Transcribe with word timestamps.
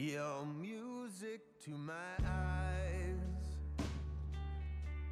Your 0.00 0.46
music 0.58 1.42
to 1.62 1.70
my 1.72 1.92
eyes. 2.24 3.84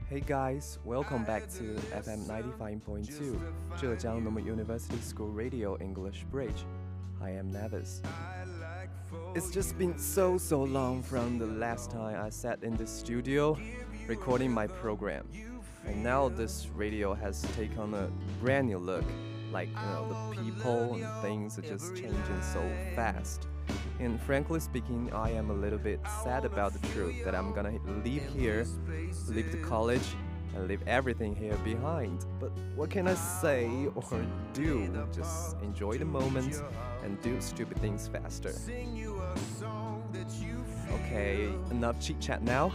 Hey 0.09 0.21
guys, 0.21 0.79
welcome 0.83 1.25
back 1.25 1.47
to 1.59 1.77
FM 1.93 2.27
95.2 2.27 3.39
Zhejiang 3.77 4.23
Normal 4.23 4.43
University 4.43 4.99
School 5.03 5.29
Radio 5.29 5.77
English 5.79 6.25
Bridge. 6.31 6.65
I 7.21 7.29
am 7.33 7.53
Nevis. 7.53 8.01
It's 9.35 9.51
just 9.51 9.77
been 9.77 9.99
so 9.99 10.39
so 10.39 10.63
long 10.63 11.03
from 11.03 11.39
the 11.39 11.45
last 11.61 11.91
time 11.91 12.19
I 12.19 12.31
sat 12.31 12.63
in 12.63 12.75
the 12.75 12.87
studio 12.87 13.59
recording 14.07 14.51
my 14.51 14.69
program. 14.69 15.29
And 15.85 16.03
now 16.03 16.31
this 16.31 16.67
radio 16.75 17.13
has 17.13 17.43
taken 17.55 17.93
a 17.93 18.09
brand 18.41 18.69
new 18.69 18.79
look. 18.79 19.05
Like, 19.53 19.69
you 19.69 19.75
know, 19.93 20.33
the 20.33 20.43
people 20.43 20.95
and 20.95 21.23
things 21.23 21.59
are 21.59 21.69
just 21.69 21.95
changing 21.95 22.41
so 22.41 22.63
fast. 22.97 23.49
And 24.01 24.21
frankly 24.23 24.61
speaking, 24.61 25.11
I 25.13 25.31
am 25.31 25.51
a 25.51 25.55
little 25.55 25.79
bit 25.79 26.01
sad 26.23 26.45
about 26.45 26.73
the 26.73 26.87
truth 26.89 27.25
that 27.25 27.35
I'm 27.35 27.53
gonna 27.53 27.79
leave 28.05 28.23
here, 28.37 28.65
leave 29.29 29.51
the 29.51 29.59
college, 29.59 30.15
and 30.55 30.69
leave 30.69 30.87
everything 30.87 31.35
here 31.35 31.57
behind. 31.65 32.25
But 32.39 32.53
what 32.77 32.91
can 32.91 33.09
I 33.09 33.15
say 33.15 33.69
or 33.95 34.25
do? 34.55 34.89
Just 35.13 35.57
enjoy 35.63 35.99
the 35.99 36.05
moment 36.05 36.63
and 37.03 37.21
do 37.23 37.41
stupid 37.41 37.79
things 37.79 38.09
faster. 38.09 38.55
Okay, 40.93 41.53
enough 41.71 42.01
chit 42.01 42.21
chat 42.21 42.43
now. 42.43 42.73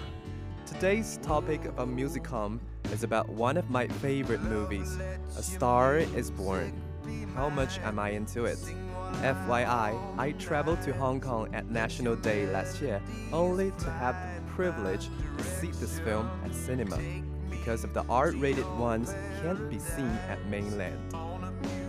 Today's 0.66 1.20
topic 1.22 1.62
of 1.78 1.88
Musicom 1.88 2.60
is 2.92 3.04
about 3.04 3.30
one 3.30 3.58
of 3.58 3.70
my 3.70 3.88
favorite 3.88 4.42
movies, 4.42 4.98
A 5.38 5.44
Star 5.44 5.98
is 5.98 6.30
Born. 6.32 6.74
How 7.34 7.50
much 7.50 7.80
am 7.80 7.98
I 7.98 8.10
into 8.10 8.46
it? 8.46 8.60
FYI, 9.22 10.18
I 10.18 10.32
traveled 10.34 10.82
to 10.82 10.94
Hong 10.94 11.22
Kong 11.22 11.54
at 11.54 11.70
National 11.70 12.16
Day 12.16 12.46
last 12.48 12.82
year 12.82 13.02
only 13.32 13.72
to 13.80 13.90
have 13.90 14.16
the 14.36 14.52
privilege 14.52 15.10
to 15.38 15.44
see 15.44 15.72
this 15.72 16.00
film 16.00 16.30
at 16.44 16.54
cinema 16.54 17.00
because 17.50 17.84
of 17.84 17.94
the 17.94 18.04
R-rated 18.10 18.68
ones 18.78 19.14
can't 19.42 19.70
be 19.70 19.80
seen 19.80 20.12
at 20.28 20.44
mainland. 20.48 21.14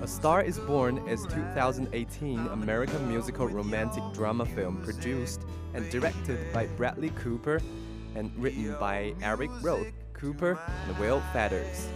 A 0.02 0.06
Star 0.06 0.42
is 0.42 0.58
Born 0.58 0.98
is 1.08 1.24
2018 1.26 2.38
American 2.48 3.08
musical 3.08 3.48
romantic 3.48 4.02
drama 4.12 4.44
film 4.44 4.82
produced 4.82 5.42
and 5.72 5.90
directed 5.90 6.52
by 6.52 6.66
Bradley 6.66 7.10
Cooper 7.16 7.60
and 8.14 8.30
written 8.36 8.76
by 8.78 9.14
Eric 9.22 9.50
Roth, 9.62 9.92
Cooper, 10.12 10.58
and 10.86 10.98
Will 10.98 11.20
Fetters. 11.32 11.88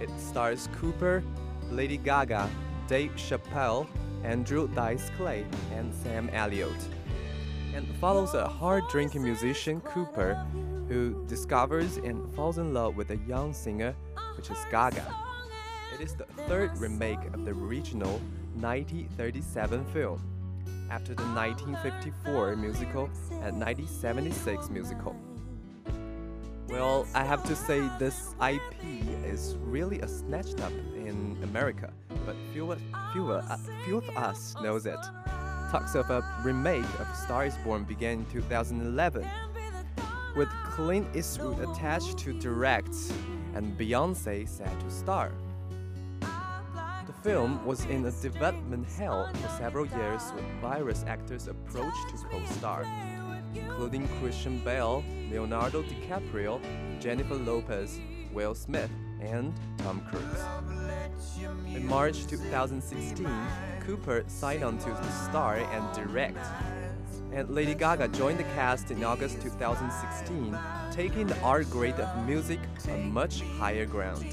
It 0.00 0.10
stars 0.18 0.68
Cooper, 0.80 1.22
Lady 1.70 1.98
Gaga, 1.98 2.50
Dave 2.88 3.12
Chappelle, 3.16 3.86
Andrew 4.24 4.66
Dice 4.68 5.10
Clay, 5.16 5.44
and 5.72 5.94
Sam 5.94 6.28
Elliott. 6.30 6.72
And 7.74 7.86
follows 7.96 8.34
a 8.34 8.48
hard 8.48 8.84
drinking 8.88 9.22
musician, 9.22 9.80
Cooper, 9.82 10.34
who 10.88 11.24
discovers 11.26 11.98
and 11.98 12.34
falls 12.34 12.58
in 12.58 12.72
love 12.72 12.96
with 12.96 13.10
a 13.10 13.16
young 13.28 13.52
singer, 13.52 13.94
which 14.36 14.50
is 14.50 14.58
Gaga. 14.70 15.14
It 15.92 16.00
is 16.00 16.14
the 16.14 16.24
third 16.48 16.76
remake 16.78 17.24
of 17.34 17.44
the 17.44 17.52
original 17.52 18.20
1937 18.60 19.84
film, 19.86 20.20
after 20.90 21.14
the 21.14 21.22
1954 21.22 22.56
musical 22.56 23.04
and 23.30 23.60
1976 23.60 24.70
musical. 24.70 25.14
Well, 26.74 27.06
I 27.14 27.22
have 27.22 27.44
to 27.44 27.54
say 27.54 27.88
this 28.00 28.34
IP 28.42 28.74
is 29.24 29.56
really 29.60 30.00
a 30.00 30.08
snatched 30.08 30.60
up 30.60 30.72
in 30.96 31.38
America, 31.44 31.92
but 32.26 32.34
few, 32.52 32.72
of- 32.72 32.82
few, 33.12 33.30
of- 33.30 33.48
uh, 33.48 33.56
few 33.84 33.98
of 33.98 34.08
us 34.16 34.56
knows 34.60 34.84
it. 34.84 34.98
Talks 35.70 35.94
of 35.94 36.10
a 36.10 36.20
remake 36.42 36.84
of 36.98 37.06
Star 37.14 37.46
is 37.46 37.56
Born 37.58 37.84
began 37.84 38.18
in 38.18 38.26
2011, 38.26 39.24
with 40.36 40.48
Clint 40.64 41.06
Eastwood 41.14 41.60
attached 41.60 42.18
to 42.18 42.32
direct 42.40 42.96
and 43.54 43.78
Beyonce 43.78 44.48
set 44.48 44.80
to 44.80 44.90
star. 44.90 45.30
The 46.20 47.12
film 47.22 47.64
was 47.64 47.84
in 47.84 48.04
a 48.04 48.10
development 48.10 48.88
hell 48.98 49.30
for 49.32 49.48
several 49.50 49.86
years 49.86 50.32
with 50.34 50.44
various 50.60 51.04
actors 51.06 51.46
approached 51.46 52.08
to 52.10 52.16
co-star, 52.28 52.84
including 53.54 54.08
Christian 54.20 54.58
Bale, 54.60 55.04
Leonardo 55.30 55.82
DiCaprio, 55.82 56.60
Jennifer 57.00 57.34
Lopez, 57.34 58.00
Will 58.32 58.54
Smith, 58.54 58.90
and 59.20 59.52
Tom 59.78 60.00
Cruise. 60.10 60.44
In 61.74 61.86
March 61.86 62.26
2016, 62.26 63.26
Cooper 63.80 64.24
signed 64.26 64.64
on 64.64 64.78
to 64.78 65.12
star 65.28 65.56
and 65.56 65.94
direct. 65.94 66.38
And 67.32 67.50
Lady 67.50 67.74
Gaga 67.74 68.08
joined 68.08 68.38
the 68.38 68.44
cast 68.54 68.90
in 68.90 69.02
August 69.02 69.40
2016, 69.42 70.56
taking 70.92 71.26
the 71.26 71.38
art 71.40 71.68
grade 71.68 71.94
of 71.94 72.26
music 72.26 72.60
a 72.88 72.96
much 72.98 73.40
higher 73.58 73.86
ground. 73.86 74.24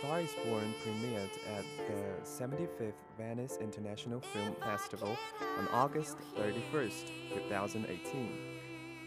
Star 0.00 0.20
is 0.22 0.34
Born 0.46 0.72
premiered 0.82 1.28
at 1.58 1.64
the 1.86 2.26
75th 2.26 2.94
Venice 3.18 3.58
International 3.60 4.18
Film 4.18 4.56
Festival 4.62 5.14
on 5.58 5.68
August 5.68 6.16
31st, 6.38 7.10
2018, 7.34 8.30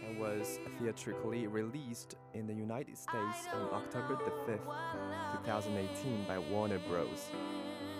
and 0.06 0.20
was 0.20 0.60
theatrically 0.78 1.48
released 1.48 2.16
in 2.36 2.46
the 2.46 2.54
United 2.54 2.96
States 2.96 3.48
on 3.56 3.74
October 3.74 4.20
the 4.24 4.52
5th, 4.52 5.42
2018 5.44 6.26
by 6.28 6.38
Warner 6.38 6.80
Bros. 6.88 7.32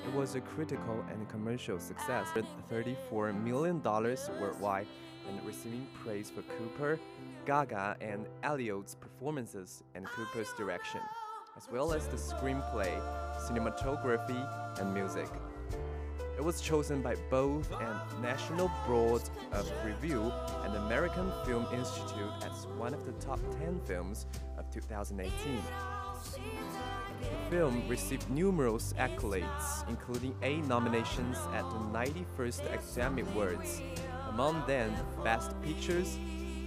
It 0.06 0.14
was 0.14 0.36
a 0.36 0.42
critical 0.42 1.04
and 1.10 1.28
commercial 1.30 1.80
success 1.80 2.28
with 2.36 2.46
$34 2.72 3.44
million 3.44 3.82
worldwide 3.82 4.88
and 5.28 5.44
receiving 5.48 5.88
praise 6.04 6.30
for 6.30 6.44
Cooper, 6.44 7.00
Gaga, 7.48 7.98
and 8.02 8.28
Elliott's 8.44 8.94
performances 8.94 9.82
and 9.96 10.06
Cooper's 10.06 10.54
direction, 10.54 11.02
as 11.56 11.68
well 11.72 11.94
as 11.94 12.08
the 12.08 12.18
screenplay, 12.18 12.92
cinematography, 13.48 14.80
and 14.80 14.94
music. 14.94 15.30
It 16.36 16.44
was 16.44 16.62
chosen 16.62 17.02
by 17.02 17.16
both 17.30 17.72
an 17.80 18.22
National 18.22 18.72
Board 18.88 19.22
of 19.52 19.72
Review 19.86 20.34
and 20.64 20.74
the 20.74 20.80
American 20.80 21.32
Film 21.46 21.68
Institute 21.72 22.32
as 22.44 22.66
one 22.78 22.94
of 22.94 23.06
the 23.06 23.12
top 23.14 23.40
10 23.60 23.82
films 23.86 24.26
of 24.58 24.70
2018. 24.72 25.62
The 27.22 27.56
film 27.56 27.88
received 27.88 28.30
numerous 28.32 28.94
accolades, 28.98 29.88
including 29.88 30.36
eight 30.42 30.66
nominations 30.66 31.38
at 31.54 31.70
the 31.70 31.78
91st 31.94 32.74
Academy 32.74 33.22
Awards. 33.22 33.82
Among 34.30 34.66
them, 34.66 34.92
Best 35.24 35.52
Pictures, 35.62 36.18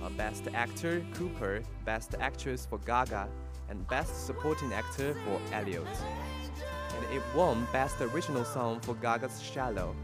uh, 0.02 0.08
Best 0.10 0.44
Actor 0.54 1.04
Cooper, 1.14 1.62
Best 1.84 2.14
Actress 2.20 2.66
for 2.66 2.78
Gaga, 2.78 3.28
and 3.68 3.86
Best 3.88 4.26
Supporting 4.26 4.72
Actor 4.72 5.14
for 5.24 5.40
Elliott. 5.52 5.86
And 6.94 7.16
it 7.16 7.22
won 7.34 7.66
Best 7.72 8.00
Original 8.00 8.44
Song 8.44 8.80
for 8.80 8.94
Gaga's 8.94 9.42
Shallow. 9.42 9.94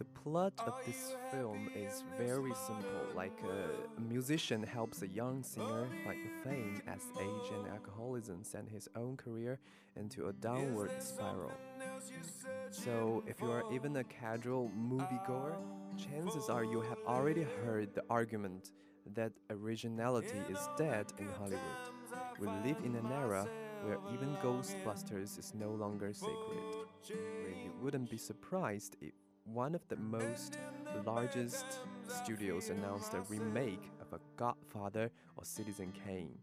The 0.00 0.20
plot 0.22 0.54
of 0.66 0.72
this 0.86 1.14
film 1.30 1.68
is 1.76 2.04
very 2.16 2.54
simple. 2.66 3.04
Like 3.14 3.38
a, 3.44 3.98
a 3.98 4.00
musician 4.00 4.62
helps 4.62 5.02
a 5.02 5.08
young 5.08 5.42
singer 5.42 5.88
find 6.06 6.18
fame 6.42 6.80
as 6.86 7.02
age 7.20 7.52
and 7.52 7.68
alcoholism 7.68 8.42
send 8.42 8.70
his 8.70 8.88
own 8.96 9.18
career 9.18 9.58
into 9.96 10.28
a 10.28 10.32
downward 10.32 10.90
spiral. 11.02 11.52
So, 12.70 13.22
if 13.26 13.42
you 13.42 13.50
are 13.50 13.70
even 13.70 13.96
a 13.96 14.04
casual 14.04 14.70
moviegoer, 14.74 15.56
chances 15.98 16.48
are 16.48 16.64
you 16.64 16.80
have 16.80 16.98
already 17.06 17.46
heard 17.62 17.94
the 17.94 18.04
argument 18.08 18.70
that 19.14 19.32
originality 19.50 20.40
is 20.48 20.66
dead 20.78 21.12
in 21.18 21.28
Hollywood. 21.38 21.80
We 22.38 22.46
live 22.46 22.78
in 22.86 22.96
an 22.96 23.12
era 23.12 23.46
where 23.84 23.98
even 24.14 24.34
Ghostbusters 24.36 25.38
is 25.38 25.52
no 25.54 25.72
longer 25.72 26.14
sacred, 26.14 26.86
where 27.42 27.50
you 27.50 27.72
wouldn't 27.82 28.08
be 28.08 28.16
surprised 28.16 28.96
if 29.02 29.12
one 29.52 29.74
of 29.74 29.86
the 29.88 29.96
most 29.96 30.58
largest 31.04 31.64
studios 32.08 32.70
announced 32.70 33.14
a 33.14 33.20
remake 33.22 33.90
of 34.00 34.12
a 34.12 34.20
Godfather 34.36 35.10
or 35.36 35.44
Citizen 35.44 35.92
Kane. 36.04 36.38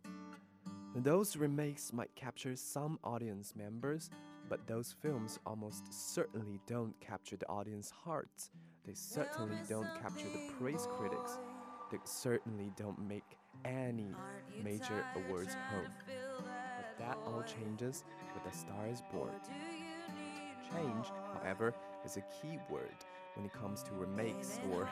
Those 0.96 1.38
remakes 1.38 1.94
might 1.94 2.14
capture 2.16 2.56
some 2.56 3.00
audience 3.04 3.54
members, 3.56 4.10
but 4.50 4.66
those 4.68 4.96
films 5.02 5.40
almost 5.46 5.84
certainly 5.92 6.60
don't 6.68 7.00
capture 7.00 7.38
the 7.38 7.48
audience 7.48 7.92
hearts. 7.92 8.50
They 8.86 8.94
certainly 8.94 9.58
don't 9.70 9.88
capture 10.02 10.28
the 10.28 10.52
praise 10.60 10.88
critics. 10.98 11.38
They 11.92 12.00
certainly 12.04 12.72
don't 12.76 13.00
make 13.08 13.38
any 13.64 14.12
major 14.64 15.06
awards 15.16 15.56
home. 15.72 15.92
But 16.08 16.98
that 17.00 17.18
all 17.26 17.44
changes 17.44 18.04
with 18.34 18.52
A 18.52 18.58
Star 18.58 18.88
is 18.88 19.02
Born. 19.12 19.32
Change, 20.72 21.08
however, 21.34 21.74
is 22.08 22.16
a 22.16 22.22
key 22.22 22.58
word 22.70 22.96
when 23.36 23.46
it 23.46 23.52
comes 23.52 23.84
to 23.84 23.92
remakes 23.92 24.62
or 24.72 24.90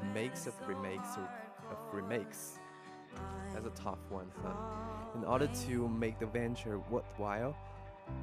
remakes 0.00 0.46
of 0.46 0.54
remakes 0.66 1.18
or 1.18 1.28
of 1.70 1.76
remakes. 1.92 2.58
That's 3.52 3.66
a 3.66 3.70
tough 3.70 3.98
one, 4.08 4.32
huh? 4.42 4.54
In 5.14 5.24
order 5.24 5.46
to 5.66 5.88
make 5.88 6.18
the 6.18 6.24
venture 6.24 6.78
worthwhile, 6.90 7.54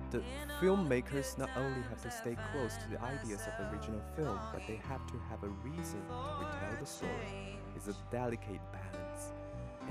the 0.10 0.24
filmmakers 0.60 1.38
not 1.38 1.50
only 1.56 1.82
have 1.90 2.02
to 2.02 2.10
stay 2.10 2.36
close 2.52 2.78
to 2.78 2.90
the 2.90 3.00
ideas 3.04 3.42
of 3.42 3.54
the 3.60 3.72
original 3.72 4.02
film, 4.16 4.40
but 4.52 4.64
they 4.68 4.80
have 4.90 5.06
to 5.12 5.18
have 5.30 5.44
a 5.44 5.50
reason 5.70 6.02
to 6.08 6.46
retell 6.46 6.76
the 6.80 6.86
story. 6.86 7.60
It's 7.76 7.90
a 7.90 7.96
delicate 8.12 8.62
balance. 8.74 9.34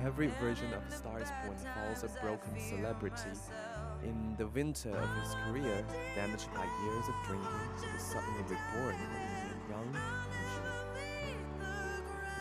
Every 0.04 0.28
version 0.42 0.72
of 0.72 0.82
A 0.88 0.96
Star 0.96 1.20
is 1.20 1.30
Born 1.44 1.56
follows 1.74 2.02
a 2.02 2.20
broken 2.20 2.58
celebrity. 2.58 3.30
In 4.02 4.34
the 4.38 4.46
winter 4.48 4.96
of 4.96 5.08
his 5.22 5.34
career, 5.44 5.84
damaged 6.14 6.48
by 6.54 6.64
years 6.84 7.08
of 7.08 7.14
drinking, 7.26 7.48
he 7.80 7.86
is 7.96 8.02
suddenly 8.02 8.42
reborn 8.42 8.94
in 8.94 9.10
a 9.10 9.70
young. 9.70 9.92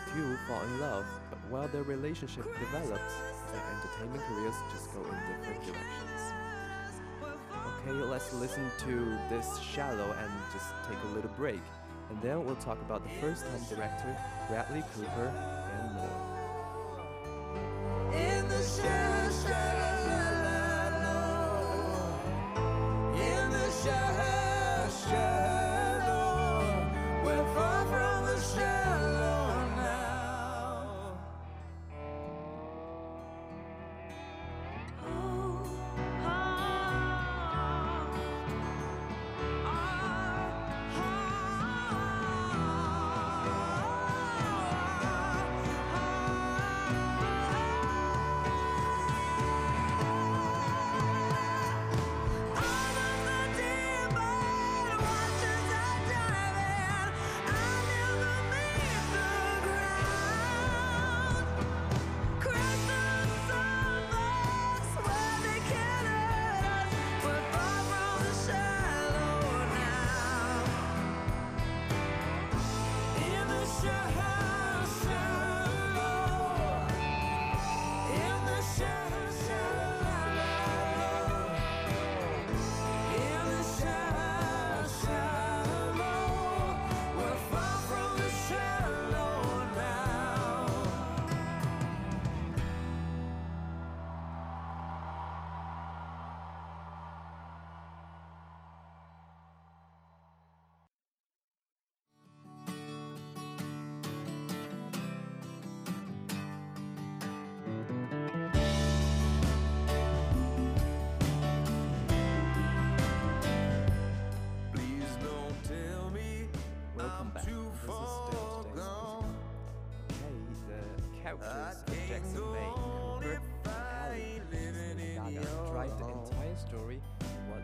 The 0.06 0.12
two 0.12 0.36
fall 0.48 0.62
in 0.62 0.80
love, 0.80 1.04
but 1.28 1.38
while 1.50 1.68
their 1.68 1.82
relationship 1.82 2.44
develops, 2.58 3.14
their 3.52 3.62
entertainment 3.76 4.24
careers 4.28 4.54
just 4.72 4.92
go 4.94 5.00
in 5.00 5.18
different 5.28 5.62
directions. 5.66 6.32
Okay, 7.82 7.92
let's 7.92 8.32
listen 8.32 8.70
to 8.80 9.18
this 9.28 9.58
shallow 9.58 10.14
and 10.18 10.32
just 10.52 10.72
take 10.88 10.98
a 11.10 11.14
little 11.14 11.30
break. 11.36 11.60
And 12.08 12.20
then 12.22 12.44
we'll 12.44 12.56
talk 12.56 12.80
about 12.80 13.04
the 13.04 13.20
first 13.20 13.44
time 13.44 13.64
director, 13.68 14.16
Bradley 14.48 14.82
Cooper, 14.94 15.32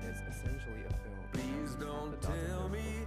is 0.07 0.21
essentially 0.31 0.83
a 0.87 0.93
film. 1.03 1.19
Please 1.33 1.75
don't 1.81 2.15
tell 2.23 2.69
me. 2.69 3.05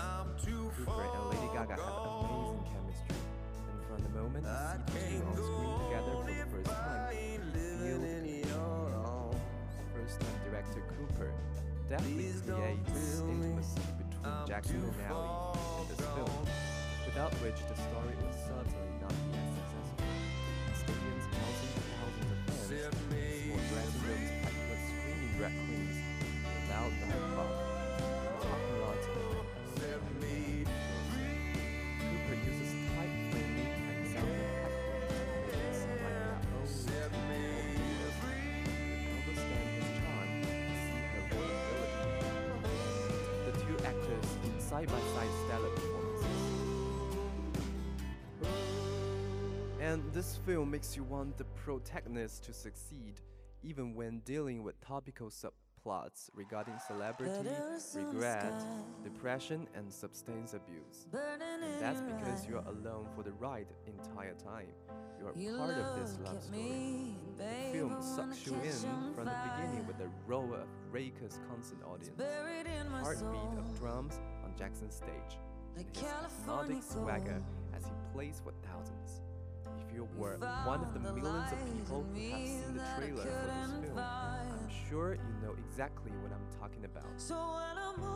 I'm 0.00 0.32
too 0.42 0.72
Cooper 0.76 1.04
and 1.04 1.26
Lady 1.28 1.48
Gaga 1.52 1.76
have 1.76 1.82
amazing 1.82 2.64
chemistry, 2.72 3.20
and 3.68 3.80
from 3.84 4.00
the 4.02 4.12
moment 4.16 4.46
you 4.46 4.56
see 4.56 5.18
the 5.18 5.20
two 5.20 5.28
on 5.28 5.34
screen 5.36 5.76
together 5.84 6.12
for 6.16 6.32
the 6.32 6.48
first 6.56 6.70
time, 6.70 7.12
feel 7.52 8.02
in 8.04 8.24
arms. 8.56 9.36
First-time 9.92 10.38
director 10.48 10.82
Cooper 10.96 11.30
definitely 11.90 12.32
creates 12.46 13.20
intimacy 13.20 13.82
between 13.98 14.24
I'm 14.24 14.46
Jackson 14.46 14.76
and 14.76 14.94
Ellie 15.10 15.28
far 15.28 15.82
in 15.82 15.88
this 15.88 16.00
film, 16.00 16.44
without 17.04 17.32
which 17.42 17.60
the 17.68 17.76
story 17.76 18.14
would 18.22 18.36
certainly 18.46 18.94
not 19.02 19.12
be 19.12 19.36
as 19.36 19.50
successful. 19.58 20.08
Stadiums 20.78 21.26
housing 21.28 21.74
thousands 21.92 22.30
of 22.32 22.40
fans, 22.46 22.96
small 23.44 23.60
dressing 23.68 24.00
rooms 24.06 24.30
packed 24.46 24.64
with 24.70 24.82
screaming 24.88 25.32
drag 25.36 25.54
queens, 25.66 25.98
and 26.88 27.22
Cooper 32.00 32.36
uses 32.46 32.72
and 32.72 34.06
sound 34.12 34.30
effects 34.30 35.80
charm. 40.00 40.30
The 43.46 43.52
two 43.52 43.76
actors 43.84 44.28
side-by-side 44.62 45.32
stellar 45.46 45.70
performances. 45.70 46.38
And 49.80 50.02
this 50.12 50.36
film 50.44 50.70
makes 50.70 50.96
you 50.96 51.04
want 51.04 51.38
the 51.38 51.44
protagonist 51.44 52.44
to 52.44 52.52
succeed, 52.52 53.20
even 53.62 53.94
when 53.94 54.20
dealing 54.20 54.62
with 54.62 54.80
topical 54.80 55.30
subplots 55.78 56.30
regarding 56.34 56.74
celebrity, 56.86 57.48
regret, 57.94 58.54
depression, 59.02 59.66
and 59.74 59.92
substance 59.92 60.54
abuse. 60.54 61.06
And 61.12 61.80
that's 61.80 62.00
because 62.00 62.46
you're 62.46 62.64
alone 62.66 63.06
for 63.14 63.22
the 63.22 63.32
ride 63.32 63.66
entire 63.86 64.34
time. 64.34 64.68
You 65.20 65.26
are 65.26 65.58
part 65.58 65.78
of 65.78 66.00
this 66.00 66.18
love 66.24 66.42
story. 66.42 67.16
The 67.36 67.72
film 67.72 67.96
sucks 68.02 68.46
you 68.46 68.54
in 68.54 69.14
from 69.14 69.24
the 69.26 69.36
beginning 69.56 69.86
with 69.86 70.00
a 70.00 70.10
row 70.26 70.52
of 70.52 70.68
raucous 70.90 71.38
concert 71.48 71.78
audience, 71.84 72.20
heartbeat 73.02 73.58
of 73.58 73.78
drums 73.78 74.20
on 74.44 74.52
Jackson's 74.56 74.94
stage, 74.94 75.38
his 75.76 75.86
hypnotic 75.94 76.82
swagger 76.82 77.42
as 77.76 77.84
he 77.84 77.92
plays 78.12 78.40
for 78.42 78.52
thousands. 78.66 79.20
If 79.86 79.94
you 79.94 80.08
were 80.16 80.36
one 80.64 80.80
of 80.80 80.92
the 80.94 81.00
millions 81.00 81.52
of 81.52 81.58
people 81.72 82.04
who 82.12 82.30
have 82.30 82.46
seen 82.48 82.74
the 82.74 82.84
trailer 82.96 83.22
for 83.22 83.28
this 83.28 83.86
film, 83.86 83.98
I'm 83.98 84.68
sure 84.88 85.14
you 85.14 85.37
know 85.48 85.56
exactly 85.66 86.12
what 86.22 86.32
I'm 86.32 86.60
talking 86.60 86.84
about. 86.84 87.04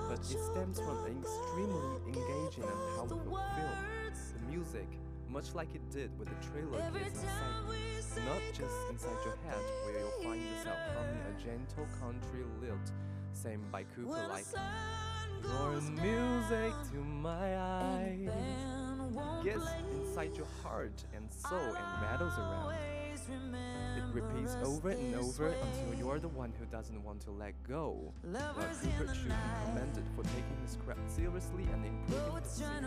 But 0.08 0.20
it 0.20 0.38
stems 0.38 0.78
from 0.80 1.04
an 1.04 1.18
extremely 1.18 1.96
engaging 2.06 2.64
and 2.64 2.80
powerful 2.96 3.18
film. 3.18 4.12
The 4.34 4.46
music, 4.50 4.88
much 5.28 5.54
like 5.54 5.74
it 5.74 5.88
did 5.90 6.10
with 6.18 6.28
the 6.28 6.46
trailer, 6.46 6.78
gets 6.92 7.22
inside 7.22 8.24
not 8.26 8.42
just 8.52 8.76
inside 8.90 9.20
your 9.24 9.38
head, 9.46 9.62
where 9.84 9.98
you'll 9.98 10.22
find 10.22 10.42
yourself 10.42 10.78
humming 10.94 11.22
a 11.24 11.42
gentle 11.42 11.86
country 12.00 12.44
lilt, 12.60 12.92
sang 13.32 13.64
by 13.72 13.84
Cooper 13.84 14.26
like, 14.28 14.44
Your 15.42 15.80
music 15.80 16.74
to 16.92 16.98
my 16.98 17.58
eyes 17.58 18.28
gets 19.42 19.66
inside 19.90 20.36
your 20.36 20.46
heart 20.62 21.02
and 21.16 21.32
soul 21.32 21.58
and 21.58 22.02
rattles 22.02 22.38
around. 22.38 22.74
It 24.14 24.22
repeats 24.22 24.56
over 24.62 24.90
and 24.90 25.14
over 25.14 25.46
until 25.48 25.98
you're 25.98 26.18
the 26.18 26.28
one 26.28 26.52
who 26.58 26.66
doesn't 26.66 27.02
want 27.02 27.22
to 27.22 27.30
let 27.30 27.54
go. 27.66 28.12
Well, 28.24 28.54
Cooper 28.98 29.14
should 29.14 29.28
be 29.28 29.34
commended 29.66 30.04
for 30.14 30.22
taking 30.24 30.58
his 30.60 30.76
craft 30.84 31.10
seriously 31.10 31.64
and 31.72 31.86
improving 31.86 32.42
his 32.42 32.52
singing. 32.52 32.84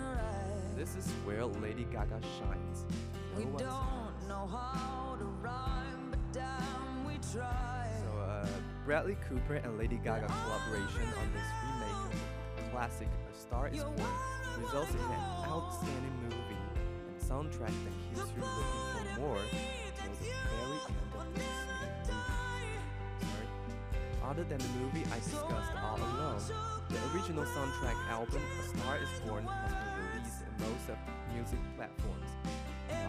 This 0.76 0.96
is 0.96 1.08
where 1.26 1.44
Lady 1.46 1.86
Gaga 1.92 2.20
shines. 2.38 2.86
No 3.40 3.46
one's 3.46 3.62
So, 8.04 8.20
uh, 8.20 8.46
Bradley 8.86 9.18
Cooper 9.28 9.56
and 9.56 9.78
Lady 9.80 9.98
Gaga 10.04 10.28
collaboration 10.28 11.08
on 11.20 11.34
this 11.34 11.48
remake 11.64 12.14
of 12.66 12.72
classic 12.72 13.08
A 13.34 13.36
Star 13.40 13.70
Is 13.70 13.84
Born 13.84 13.96
results 14.60 14.92
in 14.92 15.00
an 15.00 15.22
outstanding 15.48 16.14
movie 16.24 16.62
and 17.08 17.20
soundtrack 17.20 17.74
that 17.84 17.94
keeps 18.10 18.30
you 18.36 18.44
looking 18.44 19.16
for 19.16 19.22
more 19.22 19.38
till 19.38 19.50
the 19.50 19.58
very 19.58 20.36
end 20.44 20.62
of 20.62 20.70
this 20.70 20.88
movie. 20.90 21.15
Sorry. 22.08 23.48
Other 24.24 24.44
than 24.44 24.58
the 24.58 24.68
movie 24.80 25.04
I 25.12 25.20
discussed 25.20 25.72
all 25.84 25.98
along, 25.98 26.42
the 26.90 26.98
original 27.14 27.46
soundtrack 27.46 27.96
album 28.10 28.42
A 28.60 28.78
Star 28.78 28.98
Is 28.98 29.10
Born 29.28 29.46
has 29.46 29.72
been 29.72 29.96
released 30.12 30.42
in 30.42 30.52
most 30.64 30.90
of 30.90 30.98
music 31.34 31.60
platforms. 31.76 32.30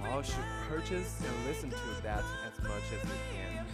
Y'all 0.04 0.22
should 0.22 0.44
purchase 0.68 1.20
and 1.20 1.46
listen 1.46 1.70
to 1.70 2.02
that 2.02 2.24
as 2.46 2.62
much 2.62 2.82
as 2.94 3.02
you 3.04 3.18
can. 3.32 3.66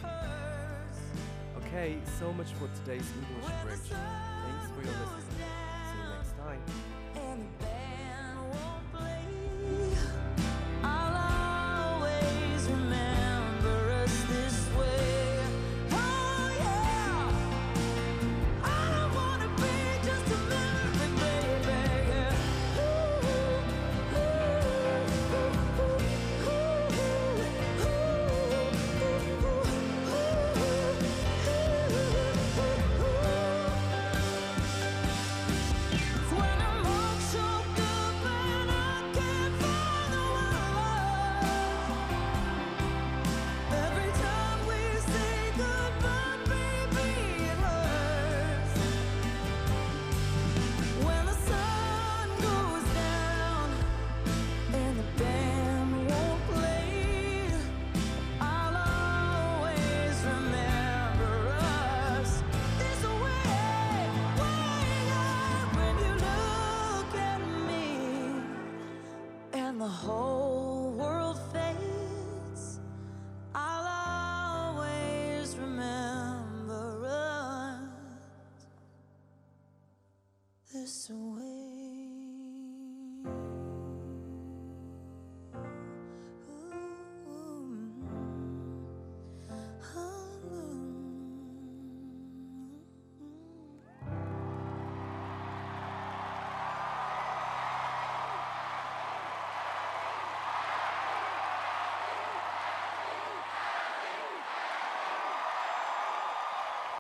Okay, 1.59 1.97
so 2.19 2.33
much 2.33 2.53
for 2.53 2.69
today's 2.81 3.09
English 3.17 3.53
Bridge. 3.63 3.91
Thanks 3.91 4.71
for 4.75 4.83
your 4.83 4.95
listening. 5.17 5.62